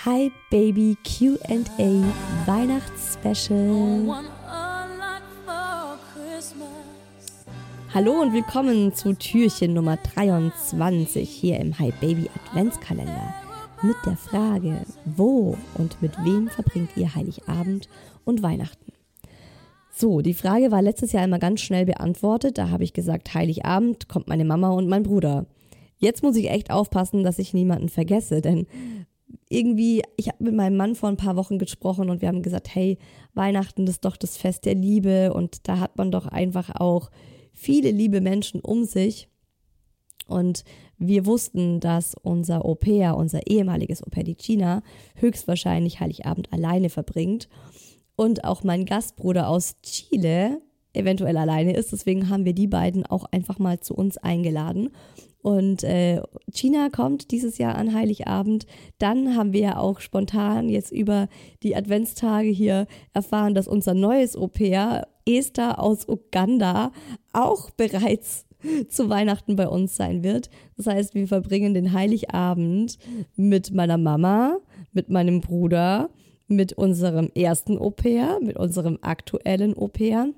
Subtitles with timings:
[0.00, 1.60] Hi Baby QA
[2.46, 4.24] Weihnachtsspecial.
[7.94, 13.34] Hallo und willkommen zu Türchen Nummer 23 hier im Hi Baby Adventskalender
[13.82, 17.88] mit der Frage, wo und mit wem verbringt ihr Heiligabend
[18.24, 18.92] und Weihnachten?
[19.92, 22.58] So, die Frage war letztes Jahr einmal ganz schnell beantwortet.
[22.58, 25.46] Da habe ich gesagt, Heiligabend kommt meine Mama und mein Bruder.
[25.98, 28.66] Jetzt muss ich echt aufpassen, dass ich niemanden vergesse, denn
[29.52, 32.74] irgendwie, ich habe mit meinem Mann vor ein paar Wochen gesprochen und wir haben gesagt,
[32.74, 32.98] hey,
[33.34, 37.10] Weihnachten ist doch das Fest der Liebe und da hat man doch einfach auch
[37.52, 39.28] viele liebe Menschen um sich.
[40.26, 40.64] Und
[40.98, 44.82] wir wussten, dass unser Au-pair, unser ehemaliges Au-pair, die China,
[45.16, 47.48] höchstwahrscheinlich Heiligabend alleine verbringt.
[48.16, 50.60] Und auch mein Gastbruder aus Chile
[50.92, 51.92] eventuell alleine ist.
[51.92, 54.90] Deswegen haben wir die beiden auch einfach mal zu uns eingeladen.
[55.42, 56.22] Und äh,
[56.52, 58.66] China kommt dieses Jahr an Heiligabend.
[58.98, 61.28] Dann haben wir ja auch spontan jetzt über
[61.64, 66.92] die Adventstage hier erfahren, dass unser neues Au-pair, Esther aus Uganda,
[67.32, 68.46] auch bereits
[68.88, 70.48] zu Weihnachten bei uns sein wird.
[70.76, 72.98] Das heißt, wir verbringen den Heiligabend
[73.34, 74.58] mit meiner Mama,
[74.92, 76.10] mit meinem Bruder,
[76.46, 80.28] mit unserem ersten Au-pair, mit unserem aktuellen Au-pair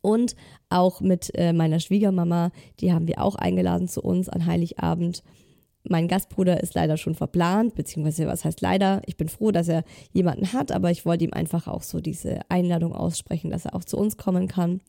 [0.00, 0.36] und
[0.68, 2.50] auch mit äh, meiner Schwiegermama,
[2.80, 5.22] die haben wir auch eingeladen zu uns an Heiligabend.
[5.84, 9.00] Mein Gastbruder ist leider schon verplant, beziehungsweise was heißt leider?
[9.06, 12.40] Ich bin froh, dass er jemanden hat, aber ich wollte ihm einfach auch so diese
[12.48, 14.80] Einladung aussprechen, dass er auch zu uns kommen kann.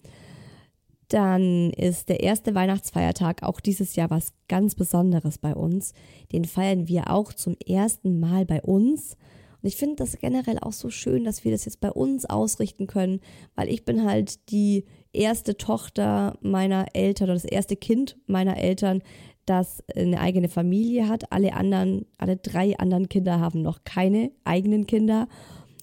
[1.10, 5.94] Dann ist der erste Weihnachtsfeiertag auch dieses Jahr was ganz Besonderes bei uns.
[6.32, 9.18] Den feiern wir auch zum ersten Mal bei uns.
[9.62, 12.88] Und ich finde das generell auch so schön, dass wir das jetzt bei uns ausrichten
[12.88, 13.20] können,
[13.56, 19.02] weil ich bin halt die erste Tochter meiner Eltern oder das erste Kind meiner Eltern,
[19.46, 21.32] das eine eigene Familie hat.
[21.32, 25.28] Alle anderen, alle drei anderen Kinder haben noch keine eigenen Kinder.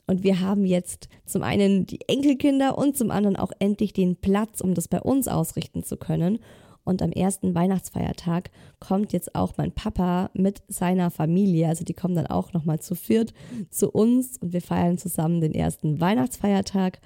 [0.07, 4.61] Und wir haben jetzt zum einen die Enkelkinder und zum anderen auch endlich den Platz,
[4.61, 6.39] um das bei uns ausrichten zu können.
[6.87, 11.67] Und am ersten Weihnachtsfeiertag kommt jetzt auch mein Papa mit seiner Familie.
[11.67, 13.35] Also die kommen dann auch nochmal zu viert
[13.71, 17.01] zu uns und wir feiern zusammen den ersten Weihnachtsfeiertag.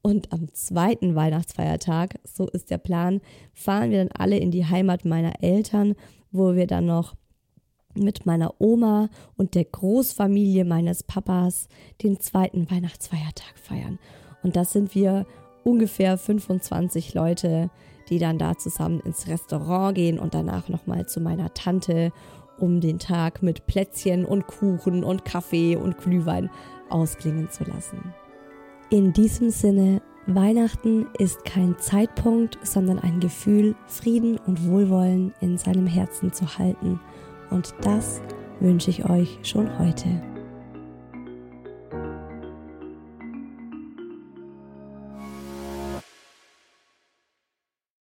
[0.00, 3.20] Und am zweiten Weihnachtsfeiertag, so ist der Plan,
[3.52, 5.96] fahren wir dann alle in die Heimat meiner Eltern,
[6.32, 7.14] wo wir dann noch
[7.94, 11.68] mit meiner Oma und der Großfamilie meines Papas
[12.02, 13.98] den zweiten Weihnachtsfeiertag feiern.
[14.42, 15.26] Und das sind wir
[15.62, 17.68] ungefähr 25 Leute,
[18.08, 22.12] die dann da zusammen ins Restaurant gehen und danach nochmal zu meiner Tante,
[22.58, 26.50] um den Tag mit Plätzchen und Kuchen und Kaffee und Glühwein
[26.88, 28.14] ausklingen zu lassen.
[28.90, 35.86] In diesem Sinne, Weihnachten ist kein Zeitpunkt, sondern ein Gefühl, Frieden und Wohlwollen in seinem
[35.86, 37.00] Herzen zu halten.
[37.50, 38.20] Und das
[38.60, 40.35] wünsche ich euch schon heute.